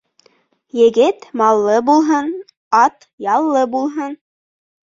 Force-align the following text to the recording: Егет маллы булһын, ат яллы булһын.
Егет 0.77 1.27
маллы 1.41 1.77
булһын, 1.91 2.33
ат 2.81 3.09
яллы 3.29 3.65
булһын. 3.77 4.21